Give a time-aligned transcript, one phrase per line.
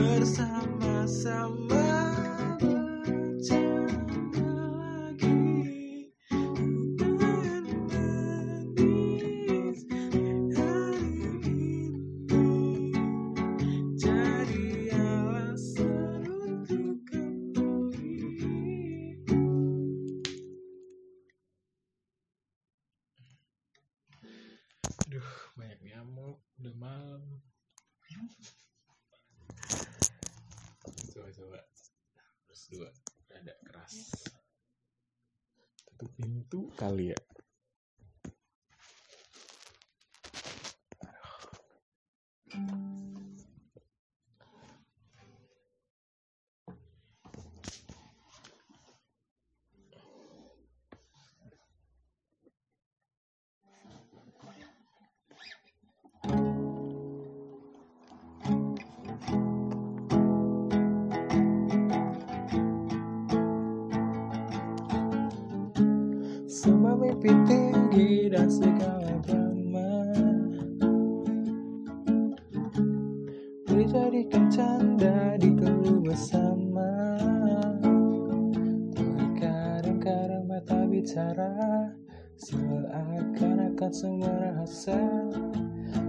[0.00, 0.24] kembali.
[25.10, 27.22] Aduh, banyak nyamuk, udah malam.
[31.30, 31.62] Coba.
[32.46, 32.88] Terus dua,
[33.30, 33.94] rada keras.
[35.86, 37.18] Tutup pintu kali ya.
[66.60, 70.12] Semua mimpi tinggi dan segala drama.
[73.64, 77.16] Dijadikan canda di keluh bersama
[79.40, 81.56] Kadang-kadang mata bicara
[82.36, 85.00] Seakan-akan semua rahasia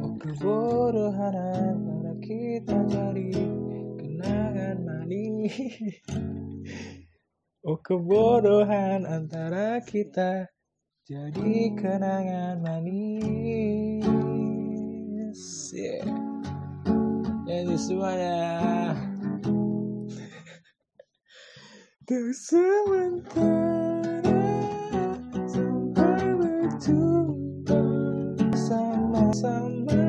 [0.00, 1.36] Oh kebodohan
[1.76, 3.36] antara kita jadi
[4.00, 5.52] kenangan manis
[7.68, 10.48] Oh kebodohan antara kita
[11.04, 12.96] jadi kenangan manis.
[15.76, 16.00] Yeah.
[17.44, 18.96] Jadi semuanya.
[22.08, 23.52] Untuk sementara
[25.44, 27.84] sampai berjumpa
[28.56, 30.07] sama-sama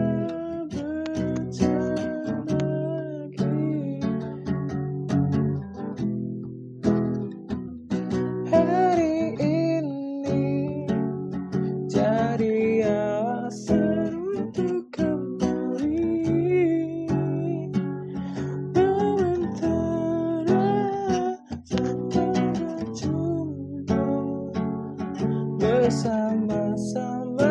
[25.89, 27.50] Bersama-sama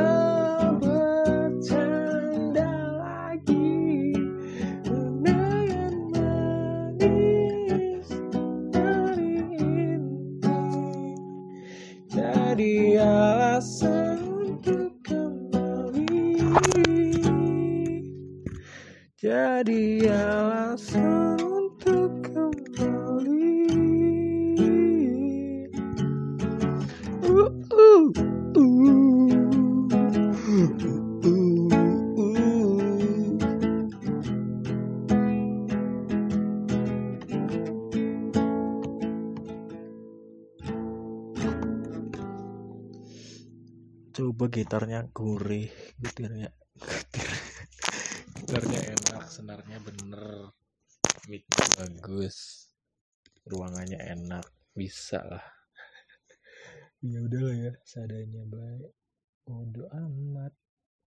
[0.78, 2.71] bercanda
[3.03, 4.15] lagi.
[4.87, 8.06] Kenangan manis
[8.71, 9.91] hari ini
[12.06, 16.38] jadi alasan untuk kembali.
[19.19, 22.47] Jadi alasan untuk kembali
[44.19, 45.71] coba gitarnya gurih
[46.03, 46.51] gitarnya
[48.34, 50.51] gitarnya enak senarnya bener.
[51.31, 52.67] Mic-nya bagus
[53.47, 54.43] ruangannya enak
[54.75, 55.47] bisa lah.
[56.99, 58.91] Ya udahlah ya seadanya baik.
[59.47, 60.50] Bodo amat